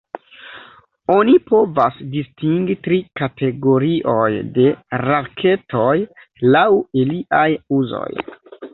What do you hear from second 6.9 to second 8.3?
iliaj uzoj.